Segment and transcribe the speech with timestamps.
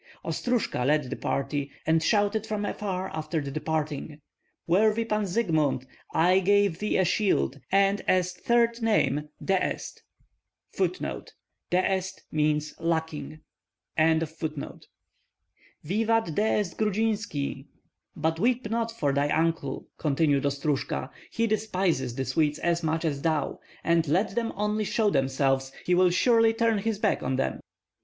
[0.25, 4.19] Ostrojka led the party, and shouted from afar after the departing,
[4.65, 10.01] "Worthy Pan Zygmunt, I give thee a shield, and as third name Deest!"
[10.75, 10.95] "Vivat
[11.71, 12.23] Deest
[16.79, 17.67] Grudzinski!"
[18.15, 21.11] "But weep not for thy uncle," continued Ostrojka.
[21.29, 25.93] "He despises the Swedes as much as thou; and let them only show themselves, he
[25.93, 27.59] will surely turn his back on them."